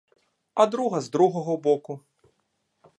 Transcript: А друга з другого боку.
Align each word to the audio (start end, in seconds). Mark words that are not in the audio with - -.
А 0.53 0.65
друга 0.67 1.01
з 1.01 1.09
другого 1.09 1.57
боку. 1.57 2.03